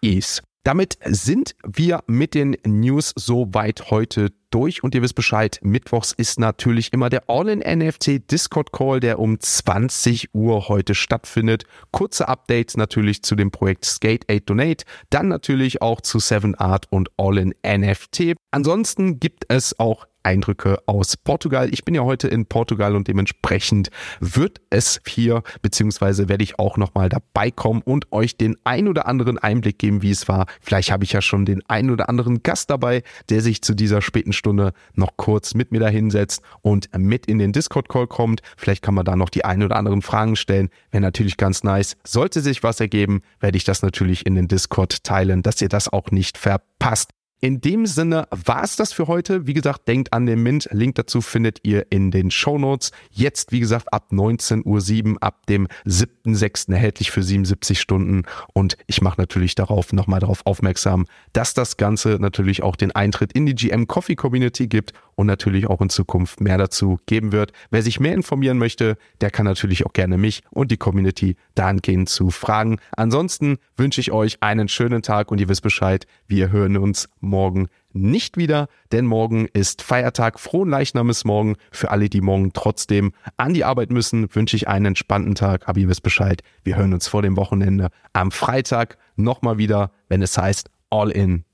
Is. 0.00 0.42
Damit 0.64 0.96
sind 1.04 1.54
wir 1.62 2.02
mit 2.06 2.32
den 2.32 2.56
News 2.66 3.12
soweit 3.16 3.90
heute 3.90 4.32
durch 4.48 4.82
und 4.82 4.94
ihr 4.94 5.02
wisst 5.02 5.14
Bescheid, 5.14 5.60
mittwochs 5.62 6.12
ist 6.12 6.40
natürlich 6.40 6.90
immer 6.94 7.10
der 7.10 7.28
All-in-NFT 7.28 8.30
Discord 8.30 8.72
Call, 8.72 8.98
der 9.00 9.18
um 9.18 9.38
20 9.38 10.32
Uhr 10.32 10.68
heute 10.68 10.94
stattfindet. 10.94 11.64
Kurze 11.90 12.28
Updates 12.28 12.78
natürlich 12.78 13.22
zu 13.22 13.34
dem 13.34 13.50
Projekt 13.50 13.84
Skate 13.84 14.24
8 14.30 14.48
Donate, 14.48 14.86
dann 15.10 15.28
natürlich 15.28 15.82
auch 15.82 16.00
zu 16.00 16.18
7 16.18 16.54
Art 16.54 16.86
und 16.90 17.10
All-in-NFT. 17.18 18.34
Ansonsten 18.50 19.20
gibt 19.20 19.44
es 19.48 19.78
auch 19.78 20.06
Eindrücke 20.24 20.78
aus 20.86 21.16
Portugal. 21.16 21.68
Ich 21.72 21.84
bin 21.84 21.94
ja 21.94 22.02
heute 22.02 22.28
in 22.28 22.46
Portugal 22.46 22.96
und 22.96 23.08
dementsprechend 23.08 23.90
wird 24.20 24.60
es 24.70 25.00
hier, 25.06 25.42
beziehungsweise 25.62 26.28
werde 26.28 26.44
ich 26.44 26.58
auch 26.58 26.76
nochmal 26.76 27.08
dabei 27.08 27.50
kommen 27.50 27.82
und 27.82 28.10
euch 28.12 28.36
den 28.36 28.56
ein 28.64 28.88
oder 28.88 29.06
anderen 29.06 29.38
Einblick 29.38 29.78
geben, 29.78 30.02
wie 30.02 30.10
es 30.10 30.28
war. 30.28 30.46
Vielleicht 30.60 30.90
habe 30.90 31.04
ich 31.04 31.12
ja 31.12 31.22
schon 31.22 31.44
den 31.44 31.62
ein 31.68 31.90
oder 31.90 32.08
anderen 32.08 32.42
Gast 32.42 32.70
dabei, 32.70 33.02
der 33.28 33.40
sich 33.40 33.62
zu 33.62 33.74
dieser 33.74 34.02
späten 34.02 34.32
Stunde 34.32 34.72
noch 34.94 35.16
kurz 35.16 35.54
mit 35.54 35.72
mir 35.72 35.80
da 35.80 35.88
hinsetzt 35.88 36.42
und 36.62 36.88
mit 36.96 37.26
in 37.26 37.38
den 37.38 37.52
Discord-Call 37.52 38.06
kommt. 38.06 38.40
Vielleicht 38.56 38.82
kann 38.82 38.94
man 38.94 39.04
da 39.04 39.16
noch 39.16 39.28
die 39.28 39.44
ein 39.44 39.62
oder 39.62 39.76
anderen 39.76 40.02
Fragen 40.02 40.36
stellen. 40.36 40.70
Wäre 40.90 41.02
natürlich 41.02 41.36
ganz 41.36 41.62
nice. 41.62 41.96
Sollte 42.04 42.40
sich 42.40 42.62
was 42.62 42.80
ergeben, 42.80 43.22
werde 43.40 43.56
ich 43.56 43.64
das 43.64 43.82
natürlich 43.82 44.26
in 44.26 44.34
den 44.34 44.48
Discord 44.48 45.04
teilen, 45.04 45.42
dass 45.42 45.60
ihr 45.60 45.68
das 45.68 45.92
auch 45.92 46.10
nicht 46.10 46.38
verpasst. 46.38 47.10
In 47.40 47.60
dem 47.60 47.84
Sinne 47.84 48.26
war 48.30 48.62
es 48.62 48.76
das 48.76 48.92
für 48.92 49.06
heute. 49.06 49.46
Wie 49.46 49.52
gesagt, 49.52 49.86
denkt 49.86 50.12
an 50.12 50.24
den 50.24 50.42
Mint. 50.42 50.68
Link 50.72 50.94
dazu 50.94 51.20
findet 51.20 51.58
ihr 51.62 51.86
in 51.90 52.10
den 52.10 52.30
Show 52.30 52.58
Notes. 52.58 52.90
Jetzt, 53.10 53.52
wie 53.52 53.60
gesagt, 53.60 53.92
ab 53.92 54.08
19.07 54.12 55.12
Uhr, 55.12 55.22
ab 55.22 55.44
dem 55.46 55.68
7.06. 55.84 56.72
erhältlich 56.72 57.10
für 57.10 57.22
77 57.22 57.78
Stunden. 57.78 58.22
Und 58.54 58.78
ich 58.86 59.02
mache 59.02 59.20
natürlich 59.20 59.54
darauf 59.54 59.92
nochmal 59.92 60.20
darauf 60.20 60.46
aufmerksam, 60.46 61.06
dass 61.34 61.52
das 61.52 61.76
Ganze 61.76 62.16
natürlich 62.18 62.62
auch 62.62 62.76
den 62.76 62.92
Eintritt 62.92 63.32
in 63.32 63.44
die 63.44 63.54
GM 63.54 63.86
Coffee 63.86 64.16
Community 64.16 64.66
gibt 64.66 64.94
und 65.16 65.26
natürlich 65.26 65.66
auch 65.66 65.80
in 65.80 65.90
Zukunft 65.90 66.40
mehr 66.40 66.58
dazu 66.58 66.98
geben 67.06 67.32
wird. 67.32 67.52
Wer 67.70 67.82
sich 67.82 68.00
mehr 68.00 68.14
informieren 68.14 68.58
möchte, 68.58 68.96
der 69.20 69.30
kann 69.30 69.46
natürlich 69.46 69.86
auch 69.86 69.92
gerne 69.92 70.18
mich 70.18 70.42
und 70.50 70.70
die 70.70 70.76
Community 70.76 71.36
dahingehend 71.54 72.08
zu 72.08 72.30
fragen. 72.30 72.78
Ansonsten 72.96 73.58
wünsche 73.76 74.00
ich 74.00 74.12
euch 74.12 74.42
einen 74.42 74.68
schönen 74.68 75.02
Tag 75.02 75.30
und 75.30 75.40
ihr 75.40 75.48
wisst 75.48 75.62
Bescheid, 75.62 76.06
wir 76.26 76.50
hören 76.50 76.76
uns 76.76 77.08
morgen 77.20 77.68
nicht 77.94 78.36
wieder, 78.36 78.68
denn 78.92 79.06
morgen 79.06 79.46
ist 79.52 79.80
Feiertag. 79.80 80.40
Frohen 80.40 80.68
Leichnames 80.68 81.24
morgen. 81.24 81.56
Für 81.70 81.90
alle, 81.92 82.08
die 82.08 82.20
morgen 82.20 82.52
trotzdem 82.52 83.12
an 83.36 83.54
die 83.54 83.64
Arbeit 83.64 83.90
müssen, 83.90 84.34
wünsche 84.34 84.56
ich 84.56 84.68
einen 84.68 84.86
entspannten 84.86 85.36
Tag. 85.36 85.68
Aber 85.68 85.78
ihr 85.78 85.88
wisst 85.88 86.02
Bescheid, 86.02 86.42
wir 86.64 86.76
hören 86.76 86.92
uns 86.92 87.06
vor 87.06 87.22
dem 87.22 87.36
Wochenende 87.36 87.90
am 88.12 88.32
Freitag 88.32 88.98
nochmal 89.16 89.58
wieder, 89.58 89.92
wenn 90.08 90.22
es 90.22 90.36
heißt 90.36 90.70
All 90.90 91.10
in 91.10 91.44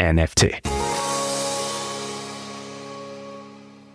NFT. 0.00 0.79